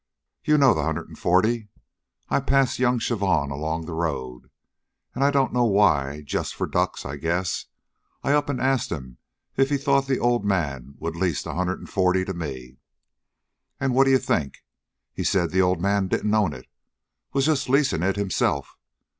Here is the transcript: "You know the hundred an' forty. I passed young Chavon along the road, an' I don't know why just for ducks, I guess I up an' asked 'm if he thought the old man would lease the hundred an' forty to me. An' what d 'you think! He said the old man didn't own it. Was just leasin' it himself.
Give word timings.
"You 0.43 0.57
know 0.57 0.73
the 0.73 0.81
hundred 0.81 1.09
an' 1.09 1.15
forty. 1.15 1.69
I 2.27 2.39
passed 2.39 2.79
young 2.79 2.97
Chavon 2.97 3.51
along 3.51 3.85
the 3.85 3.93
road, 3.93 4.49
an' 5.13 5.21
I 5.21 5.29
don't 5.29 5.53
know 5.53 5.65
why 5.65 6.23
just 6.23 6.55
for 6.55 6.65
ducks, 6.65 7.05
I 7.05 7.17
guess 7.17 7.67
I 8.23 8.31
up 8.31 8.49
an' 8.49 8.59
asked 8.59 8.91
'm 8.91 9.17
if 9.57 9.69
he 9.69 9.77
thought 9.77 10.07
the 10.07 10.17
old 10.17 10.43
man 10.43 10.95
would 10.97 11.15
lease 11.15 11.43
the 11.43 11.53
hundred 11.53 11.81
an' 11.81 11.85
forty 11.85 12.25
to 12.25 12.33
me. 12.33 12.77
An' 13.79 13.93
what 13.93 14.05
d 14.05 14.09
'you 14.09 14.17
think! 14.17 14.63
He 15.13 15.23
said 15.23 15.51
the 15.51 15.61
old 15.61 15.79
man 15.79 16.07
didn't 16.07 16.33
own 16.33 16.53
it. 16.53 16.65
Was 17.31 17.45
just 17.45 17.69
leasin' 17.69 18.01
it 18.01 18.15
himself. 18.15 18.79